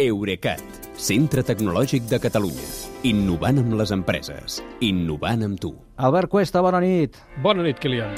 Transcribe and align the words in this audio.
Eurecat, 0.00 0.62
centre 0.96 1.42
tecnològic 1.44 2.06
de 2.08 2.16
Catalunya. 2.22 2.68
Innovant 3.04 3.58
amb 3.60 3.74
les 3.76 3.90
empreses. 3.92 4.60
Innovant 4.80 5.44
amb 5.44 5.60
tu. 5.60 5.74
Albert 6.00 6.30
Cuesta, 6.32 6.62
bona 6.64 6.80
nit. 6.80 7.18
Bona 7.44 7.66
nit, 7.66 7.76
Kilian. 7.82 8.16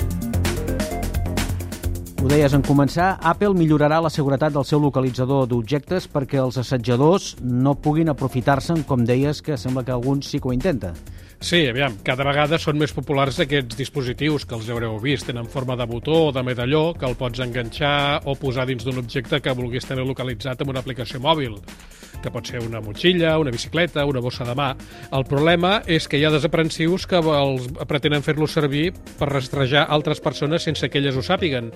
Ho 2.22 2.28
deies 2.30 2.54
en 2.54 2.62
començar, 2.62 3.16
Apple 3.26 3.56
millorarà 3.58 3.98
la 3.98 4.12
seguretat 4.14 4.54
del 4.54 4.62
seu 4.68 4.78
localitzador 4.78 5.48
d'objectes 5.50 6.06
perquè 6.06 6.38
els 6.38 6.60
assetjadors 6.62 7.32
no 7.42 7.74
puguin 7.74 8.12
aprofitar-se'n, 8.12 8.84
com 8.86 9.02
deies, 9.02 9.42
que 9.42 9.58
sembla 9.58 9.82
que 9.82 9.90
alguns 9.90 10.30
sí 10.30 10.38
que 10.38 10.52
ho 10.52 10.54
intenta. 10.54 10.92
Sí, 11.42 11.64
aviam, 11.66 11.96
cada 12.06 12.22
vegada 12.22 12.54
són 12.62 12.76
més 12.78 12.92
populars 12.94 13.40
aquests 13.42 13.74
dispositius 13.74 14.44
que 14.46 14.54
els 14.54 14.68
haureu 14.70 14.94
vist. 15.02 15.26
Tenen 15.26 15.48
forma 15.50 15.74
de 15.74 15.88
botó 15.90 16.28
o 16.28 16.32
de 16.32 16.44
medalló 16.46 16.92
que 16.94 17.08
el 17.08 17.16
pots 17.18 17.42
enganxar 17.42 18.20
o 18.30 18.36
posar 18.38 18.68
dins 18.68 18.86
d'un 18.86 19.00
objecte 19.02 19.40
que 19.42 19.54
vulguis 19.58 19.88
tenir 19.88 20.04
localitzat 20.06 20.62
amb 20.62 20.70
una 20.70 20.84
aplicació 20.86 21.18
mòbil 21.18 21.58
que 22.22 22.30
pot 22.30 22.46
ser 22.46 22.60
una 22.62 22.78
motxilla, 22.78 23.32
una 23.42 23.50
bicicleta, 23.50 24.04
una 24.06 24.22
bossa 24.22 24.46
de 24.46 24.54
mà. 24.54 24.68
El 25.10 25.26
problema 25.26 25.80
és 25.90 26.06
que 26.06 26.20
hi 26.20 26.22
ha 26.24 26.30
desaprensius 26.30 27.08
que 27.10 27.18
els 27.18 27.66
pretenen 27.90 28.22
fer-lo 28.22 28.46
servir 28.46 28.92
per 29.18 29.32
rastrejar 29.32 29.88
altres 29.90 30.22
persones 30.22 30.62
sense 30.62 30.86
que 30.86 31.02
elles 31.02 31.18
ho 31.18 31.26
sàpiguen. 31.26 31.72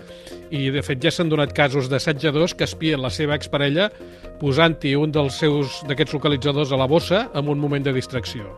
I, 0.55 0.71
de 0.71 0.85
fet, 0.87 1.03
ja 1.03 1.11
s'han 1.11 1.33
donat 1.33 1.57
casos 1.59 1.91
d'assetjadors 1.91 2.55
que 2.55 2.71
espien 2.71 3.03
la 3.03 3.11
seva 3.11 3.35
exparella 3.35 3.91
posant-hi 4.39 4.95
un 4.95 5.11
dels 5.11 5.43
seus 5.43 5.83
d'aquests 5.91 6.15
localitzadors 6.21 6.71
a 6.71 6.79
la 6.79 6.87
bossa 6.87 7.27
en 7.35 7.51
un 7.51 7.59
moment 7.59 7.83
de 7.83 7.99
distracció. 7.99 8.55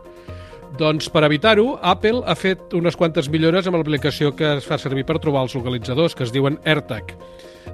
Doncs 0.77 1.09
per 1.09 1.23
evitar-ho, 1.25 1.79
Apple 1.81 2.21
ha 2.25 2.35
fet 2.37 2.75
unes 2.77 2.95
quantes 2.95 3.29
millores 3.31 3.67
amb 3.67 3.79
l'aplicació 3.79 4.31
que 4.37 4.57
es 4.59 4.67
fa 4.69 4.77
servir 4.77 5.05
per 5.07 5.17
trobar 5.19 5.41
els 5.47 5.55
localitzadors, 5.57 6.15
que 6.15 6.23
es 6.27 6.33
diuen 6.35 6.59
AirTag. 6.63 7.15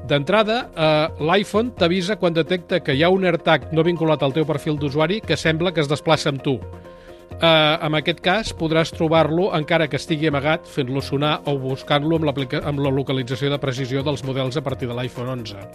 D'entrada, 0.08 0.58
eh, 0.76 1.23
l'iPhone 1.23 1.73
t'avisa 1.76 2.16
quan 2.21 2.34
detecta 2.34 2.80
que 2.80 2.95
hi 2.95 3.04
ha 3.04 3.09
un 3.09 3.26
AirTag 3.26 3.71
no 3.73 3.84
vinculat 3.84 4.23
al 4.23 4.34
teu 4.34 4.45
perfil 4.45 4.80
d'usuari 4.80 5.21
que 5.21 5.38
sembla 5.38 5.73
que 5.73 5.81
es 5.81 5.91
desplaça 5.91 6.30
amb 6.30 6.44
tu. 6.44 6.59
Eh, 7.36 7.78
en 7.84 7.96
aquest 7.98 8.22
cas, 8.24 8.52
podràs 8.55 8.94
trobar-lo 8.96 9.50
encara 9.58 9.90
que 9.91 10.00
estigui 10.00 10.30
amagat, 10.30 10.70
fent-lo 10.72 11.02
sonar 11.04 11.42
o 11.52 11.58
buscant-lo 11.60 12.16
amb, 12.16 12.30
amb 12.64 12.80
la 12.80 12.92
localització 12.94 13.50
de 13.52 13.60
precisió 13.60 14.04
dels 14.04 14.24
models 14.24 14.55
a 14.55 14.64
partir 14.64 14.88
de 14.88 14.96
l'iPhone 14.96 15.34
11. 15.44 15.66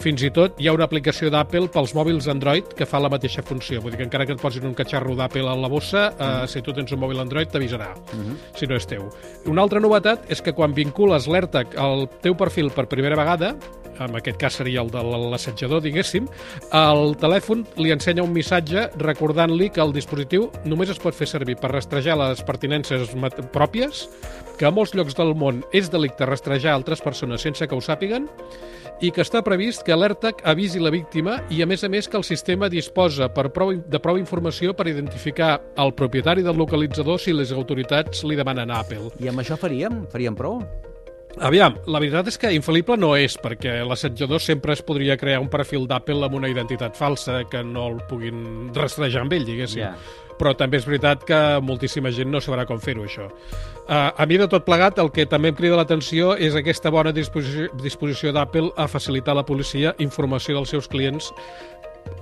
Fins 0.00 0.24
i 0.24 0.30
tot 0.34 0.56
hi 0.58 0.66
ha 0.68 0.74
una 0.74 0.88
aplicació 0.88 1.28
d'Apple 1.30 1.68
pels 1.74 1.92
mòbils 1.94 2.26
Android 2.32 2.72
que 2.76 2.88
fa 2.88 3.02
la 3.02 3.12
mateixa 3.12 3.44
funció. 3.44 3.82
Vull 3.84 3.92
dir 3.92 4.00
que 4.00 4.08
encara 4.08 4.26
que 4.26 4.34
et 4.34 4.40
posin 4.40 4.64
un 4.66 4.74
catxarro 4.74 5.14
d'Apple 5.18 5.44
a 5.50 5.54
la 5.60 5.68
bossa, 5.68 6.08
eh, 6.08 6.24
mm. 6.24 6.50
si 6.50 6.64
tu 6.64 6.72
tens 6.72 6.96
un 6.96 7.02
mòbil 7.04 7.20
Android 7.20 7.52
t'avisarà, 7.52 7.92
mm 7.94 8.20
-hmm. 8.24 8.36
si 8.56 8.66
no 8.66 8.74
és 8.74 8.86
teu. 8.86 9.08
Una 9.46 9.62
altra 9.62 9.80
novetat 9.80 10.30
és 10.30 10.40
que 10.40 10.52
quan 10.52 10.72
vincules 10.72 11.26
l'AirTag 11.26 11.76
al 11.76 12.08
teu 12.22 12.34
perfil 12.34 12.70
per 12.70 12.88
primera 12.88 13.16
vegada, 13.16 13.54
en 14.00 14.18
aquest 14.18 14.38
cas 14.40 14.58
seria 14.60 14.82
el 14.82 14.90
de 14.92 15.02
l'assetjador, 15.02 15.82
diguéssim, 15.84 16.28
el 16.74 17.14
telèfon 17.20 17.64
li 17.80 17.92
ensenya 17.94 18.24
un 18.24 18.34
missatge 18.34 18.88
recordant-li 19.00 19.70
que 19.74 19.82
el 19.84 19.94
dispositiu 19.94 20.50
només 20.64 20.92
es 20.92 21.00
pot 21.02 21.16
fer 21.16 21.28
servir 21.30 21.58
per 21.60 21.72
rastrejar 21.72 22.18
les 22.20 22.42
pertinences 22.46 23.14
pròpies, 23.54 24.06
que 24.58 24.66
a 24.68 24.72
molts 24.74 24.94
llocs 24.94 25.16
del 25.18 25.34
món 25.34 25.64
és 25.74 25.90
delicte 25.90 26.26
rastrejar 26.26 26.74
altres 26.74 27.02
persones 27.02 27.42
sense 27.42 27.66
que 27.66 27.74
ho 27.74 27.82
sàpiguen, 27.82 28.28
i 29.02 29.10
que 29.10 29.24
està 29.24 29.42
previst 29.44 29.82
que 29.86 29.96
l'ERTAC 29.96 30.44
avisi 30.46 30.80
la 30.82 30.92
víctima 30.94 31.40
i, 31.50 31.60
a 31.62 31.66
més 31.66 31.82
a 31.84 31.90
més, 31.90 32.08
que 32.08 32.18
el 32.20 32.26
sistema 32.26 32.70
disposa 32.70 33.28
per 33.34 33.48
prou, 33.54 33.74
de 33.74 34.00
prou 34.00 34.20
informació 34.20 34.74
per 34.76 34.88
identificar 34.88 35.58
el 35.82 35.94
propietari 35.98 36.46
del 36.46 36.58
localitzador 36.60 37.20
si 37.20 37.34
les 37.34 37.52
autoritats 37.52 38.24
li 38.24 38.38
demanen 38.38 38.70
a 38.70 38.82
Apple. 38.86 39.10
I 39.20 39.32
amb 39.32 39.42
això 39.42 39.58
faríem? 39.60 40.04
Faríem 40.14 40.38
prou? 40.38 40.62
Aviam, 41.42 41.78
la 41.90 41.98
veritat 41.98 42.28
és 42.30 42.38
que 42.38 42.52
infal·lible 42.54 42.96
no 43.00 43.14
és, 43.18 43.34
perquè 43.42 43.80
l'assetjador 43.86 44.42
sempre 44.42 44.74
es 44.76 44.82
podria 44.86 45.16
crear 45.18 45.40
un 45.42 45.50
perfil 45.50 45.88
d'Apple 45.90 46.28
amb 46.28 46.38
una 46.38 46.50
identitat 46.50 46.94
falsa 46.94 47.42
que 47.50 47.64
no 47.66 47.88
el 47.90 47.98
puguin 48.10 48.70
rastrejar 48.74 49.24
amb 49.24 49.34
ell, 49.34 49.48
diguéssim. 49.48 49.82
Yeah 49.82 50.22
però 50.38 50.54
també 50.58 50.80
és 50.80 50.86
veritat 50.86 51.24
que 51.26 51.40
moltíssima 51.64 52.12
gent 52.14 52.30
no 52.32 52.40
sabrà 52.42 52.66
com 52.68 52.80
fer-ho, 52.82 53.04
això. 53.06 53.28
Uh, 53.84 54.10
a 54.10 54.26
mi, 54.26 54.38
de 54.40 54.48
tot 54.50 54.66
plegat, 54.66 54.98
el 55.02 55.12
que 55.14 55.28
també 55.30 55.52
em 55.52 55.58
crida 55.58 55.78
l'atenció 55.78 56.34
és 56.34 56.56
aquesta 56.58 56.92
bona 56.94 57.12
disposició, 57.14 57.68
disposició 57.82 58.34
d'Apple 58.34 58.72
a 58.76 58.88
facilitar 58.90 59.34
a 59.34 59.42
la 59.42 59.46
policia 59.46 59.94
informació 60.02 60.58
dels 60.58 60.74
seus 60.74 60.90
clients 60.90 61.30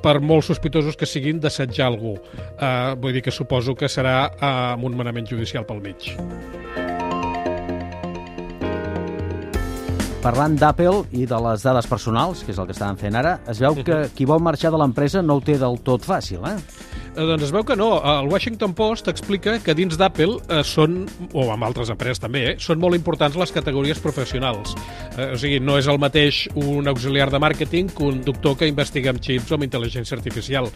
per 0.03 0.19
molt 0.23 0.47
sospitosos 0.47 0.99
que 0.99 1.09
siguin 1.09 1.41
d'assetjar 1.43 1.89
algú. 1.91 2.17
Uh, 2.19 2.95
vull 3.01 3.17
dir 3.17 3.25
que 3.25 3.35
suposo 3.35 3.75
que 3.79 3.91
serà 3.91 4.17
uh, 4.29 4.47
amb 4.77 4.91
un 4.91 4.99
manament 4.99 5.29
judicial 5.31 5.67
pel 5.67 5.83
mig. 5.83 6.13
Parlant 10.23 10.55
d'Apple 10.55 11.01
i 11.19 11.25
de 11.27 11.39
les 11.43 11.65
dades 11.67 11.89
personals, 11.91 12.45
que 12.47 12.53
és 12.55 12.59
el 12.63 12.69
que 12.69 12.75
estaven 12.77 12.99
fent 13.01 13.17
ara, 13.19 13.41
es 13.51 13.59
veu 13.59 13.75
que 13.83 14.05
qui 14.15 14.23
vol 14.29 14.39
marxar 14.39 14.71
de 14.71 14.79
l'empresa 14.79 15.19
no 15.19 15.41
ho 15.41 15.43
té 15.43 15.57
del 15.59 15.81
tot 15.83 16.07
fàcil, 16.07 16.45
eh? 16.47 16.55
Eh, 17.13 17.25
doncs 17.27 17.49
es 17.49 17.51
veu 17.53 17.65
que 17.67 17.75
no. 17.77 17.89
El 18.07 18.31
Washington 18.31 18.71
Post 18.73 19.11
explica 19.11 19.59
que 19.61 19.75
dins 19.75 19.99
d'Apple 19.99 20.39
eh, 20.47 20.63
són, 20.65 21.03
o 21.35 21.49
amb 21.51 21.67
altres 21.67 21.91
empreses 21.91 22.23
també, 22.23 22.45
eh, 22.53 22.55
són 22.63 22.79
molt 22.81 22.95
importants 22.95 23.35
les 23.37 23.51
categories 23.53 23.99
professionals. 24.01 24.77
Eh, 25.19 25.33
o 25.35 25.41
sigui, 25.43 25.59
no 25.59 25.75
és 25.81 25.91
el 25.91 25.99
mateix 26.01 26.45
un 26.55 26.87
auxiliar 26.89 27.27
de 27.35 27.43
màrqueting 27.43 27.91
que 27.91 28.07
un 28.07 28.23
doctor 28.25 28.55
que 28.61 28.71
investiga 28.71 29.11
amb 29.11 29.21
xips 29.21 29.51
o 29.51 29.59
amb 29.59 29.67
intel·ligència 29.67 30.17
artificial. 30.17 30.71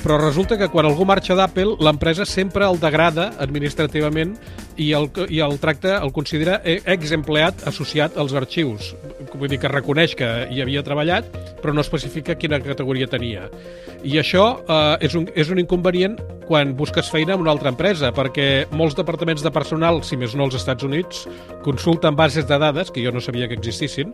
Però 0.00 0.16
resulta 0.24 0.56
que 0.56 0.70
quan 0.72 0.88
algú 0.88 1.04
marxa 1.04 1.36
d'Apple, 1.36 1.76
l'empresa 1.84 2.24
sempre 2.24 2.64
el 2.64 2.80
degrada 2.80 3.34
administrativament 3.44 4.38
i 4.76 4.92
el, 4.96 5.08
i 5.32 5.40
el 5.44 5.58
tracta, 5.62 5.96
el 6.02 6.12
considera 6.12 6.60
exempleat 6.64 7.66
associat 7.68 8.16
als 8.20 8.34
arxius. 8.36 8.94
Vull 9.36 9.50
dir 9.50 9.60
que 9.60 9.72
reconeix 9.72 10.14
que 10.16 10.28
hi 10.52 10.62
havia 10.62 10.84
treballat, 10.86 11.28
però 11.62 11.74
no 11.74 11.84
especifica 11.84 12.36
quina 12.38 12.60
categoria 12.64 13.08
tenia. 13.10 13.48
I 14.06 14.20
això 14.20 14.46
eh, 14.62 15.06
és 15.08 15.16
un, 15.18 15.28
és 15.34 15.50
un 15.50 15.60
inconvenient 15.62 16.18
quan 16.46 16.76
busques 16.78 17.08
feina 17.10 17.34
en 17.34 17.42
una 17.42 17.50
altra 17.50 17.72
empresa, 17.72 18.12
perquè 18.14 18.68
molts 18.70 18.94
departaments 18.94 19.42
de 19.42 19.50
personal, 19.50 19.98
si 20.06 20.14
més 20.16 20.36
no 20.38 20.46
als 20.46 20.54
Estats 20.60 20.86
Units, 20.86 21.24
consulten 21.64 22.14
bases 22.14 22.46
de 22.46 22.58
dades, 22.62 22.92
que 22.94 23.02
jo 23.02 23.10
no 23.10 23.20
sabia 23.20 23.48
que 23.50 23.58
existissin, 23.58 24.12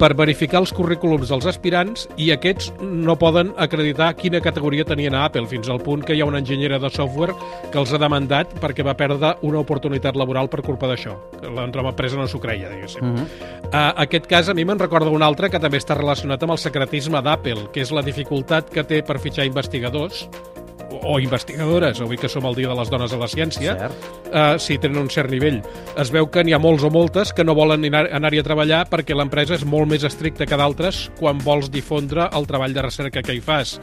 per 0.00 0.14
verificar 0.16 0.62
els 0.62 0.72
currículums 0.72 1.28
dels 1.28 1.44
aspirants 1.52 2.06
i 2.16 2.30
aquests 2.32 2.70
no 2.80 3.18
poden 3.20 3.52
acreditar 3.60 4.14
quina 4.16 4.40
categoria 4.40 4.88
tenien 4.88 5.14
a 5.14 5.26
Apple, 5.28 5.44
fins 5.52 5.68
al 5.68 5.82
punt 5.84 6.04
que 6.06 6.16
hi 6.16 6.24
ha 6.24 6.30
una 6.30 6.40
enginyera 6.40 6.80
de 6.80 6.90
software 6.90 7.36
que 7.68 7.80
els 7.82 7.92
ha 7.92 8.00
demandat 8.00 8.56
perquè 8.62 8.86
va 8.86 8.96
perdre 8.96 9.34
una 9.44 9.60
oportunitat 9.60 9.95
laboral 10.16 10.48
per 10.48 10.62
culpa 10.62 10.88
d'això. 10.90 11.14
L'empresa 11.42 12.16
no 12.16 12.26
s'ho 12.28 12.40
creia, 12.40 12.68
diguéssim. 12.68 13.02
Uh 13.02 13.14
-huh. 13.14 13.26
uh, 13.72 13.92
aquest 13.96 14.26
cas 14.26 14.48
a 14.48 14.54
mi 14.54 14.64
me'n 14.64 14.78
recorda 14.78 15.10
un 15.10 15.22
altre 15.22 15.50
que 15.50 15.58
també 15.58 15.78
està 15.78 15.96
relacionat 15.96 16.42
amb 16.42 16.52
el 16.52 16.58
secretisme 16.58 17.22
d'Apple, 17.22 17.70
que 17.72 17.80
és 17.80 17.90
la 17.90 18.02
dificultat 18.02 18.70
que 18.70 18.84
té 18.84 19.02
per 19.02 19.18
fitxar 19.18 19.46
investigadors 19.46 20.28
o 21.02 21.18
investigadores, 21.20 22.00
avui 22.00 22.16
que 22.16 22.28
som 22.28 22.44
el 22.46 22.54
dia 22.54 22.68
de 22.68 22.74
les 22.74 22.90
dones 22.90 23.12
a 23.12 23.16
la 23.16 23.28
ciència, 23.28 23.76
uh, 23.76 24.58
si 24.58 24.78
tenen 24.78 24.98
un 24.98 25.10
cert 25.10 25.30
nivell. 25.30 25.62
Es 25.98 26.10
veu 26.10 26.28
que 26.30 26.44
n'hi 26.44 26.52
ha 26.52 26.58
molts 26.58 26.84
o 26.84 26.90
moltes 26.90 27.32
que 27.32 27.44
no 27.44 27.54
volen 27.54 27.84
anar-hi 27.84 28.38
a 28.38 28.46
treballar 28.46 28.86
perquè 28.90 29.16
l'empresa 29.16 29.54
és 29.54 29.64
molt 29.64 29.88
més 29.88 30.04
estricta 30.04 30.46
que 30.46 30.56
d'altres 30.56 31.10
quan 31.18 31.38
vols 31.38 31.70
difondre 31.70 32.28
el 32.32 32.46
treball 32.46 32.74
de 32.74 32.82
recerca 32.82 33.22
que 33.22 33.34
hi 33.34 33.40
fas 33.40 33.80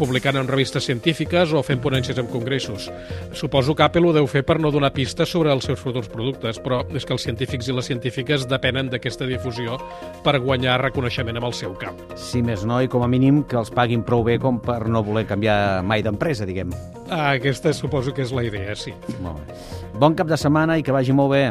publicant 0.00 0.38
en 0.40 0.48
revistes 0.48 0.86
científiques 0.88 1.52
o 1.52 1.60
fent 1.66 1.82
ponències 1.84 2.16
en 2.20 2.28
congressos. 2.30 2.88
Suposo 3.36 3.74
que 3.76 3.84
Apple 3.84 4.08
ho 4.08 4.14
deu 4.16 4.28
fer 4.30 4.42
per 4.48 4.56
no 4.60 4.72
donar 4.72 4.94
pistes 4.96 5.28
sobre 5.28 5.52
els 5.52 5.66
seus 5.68 5.80
futurs 5.82 6.08
productes, 6.08 6.60
però 6.62 6.80
és 6.96 7.04
que 7.04 7.12
els 7.16 7.26
científics 7.26 7.68
i 7.68 7.76
les 7.76 7.90
científiques 7.90 8.46
depenen 8.48 8.88
d'aquesta 8.92 9.28
difusió 9.28 9.76
per 10.24 10.38
guanyar 10.40 10.78
reconeixement 10.80 11.40
amb 11.40 11.50
el 11.50 11.56
seu 11.58 11.74
camp. 11.80 12.00
Sí, 12.16 12.40
més 12.46 12.64
no, 12.64 12.80
i 12.80 12.88
com 12.88 13.04
a 13.04 13.10
mínim 13.10 13.42
que 13.44 13.60
els 13.60 13.72
paguin 13.74 14.04
prou 14.06 14.24
bé 14.24 14.38
com 14.40 14.60
per 14.62 14.86
no 14.88 15.04
voler 15.04 15.26
canviar 15.28 15.82
mai 15.84 16.04
d'empresa, 16.06 16.48
diguem. 16.48 16.72
Ah, 17.10 17.34
aquesta 17.34 17.74
suposo 17.76 18.14
que 18.16 18.24
és 18.24 18.32
la 18.32 18.46
idea, 18.46 18.76
sí. 18.78 18.94
Molt 19.20 19.42
bé. 19.42 19.60
Bon 20.00 20.16
cap 20.16 20.30
de 20.30 20.38
setmana 20.40 20.78
i 20.80 20.86
que 20.86 20.94
vagi 20.96 21.12
molt 21.12 21.34
bé. 21.34 21.44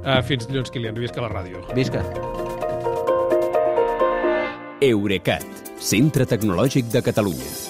Uh, 0.00 0.20
fins 0.24 0.46
dilluns, 0.48 0.70
Kilian. 0.72 0.96
Visca 0.96 1.24
la 1.24 1.32
ràdio. 1.32 1.64
Visca. 1.76 2.04
Eurecat, 4.80 5.44
centre 5.76 6.24
tecnològic 6.28 6.88
de 6.94 7.04
Catalunya. 7.04 7.69